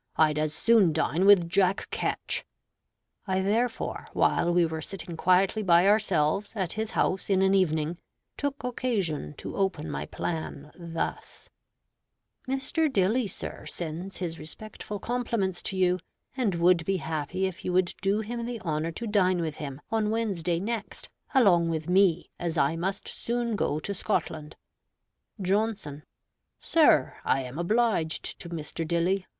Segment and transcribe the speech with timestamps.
[0.15, 2.43] I'd as soon dine with Jack Ketch."
[3.27, 7.99] I therefore, while we were sitting quietly by ourselves at his house in an evening,
[8.35, 11.51] took occasion to open my plan thus:
[12.47, 12.91] "Mr.
[12.91, 15.99] Dilly, sir, sends his respectful compliments to you,
[16.35, 19.79] and would be happy if you would do him the honor to dine with him
[19.91, 24.55] on Wednesday next along with me, as I must soon go to Scotland."
[25.39, 26.01] Johnson
[26.59, 28.87] Sir, I am obliged to Mr.
[28.87, 29.27] Dilly.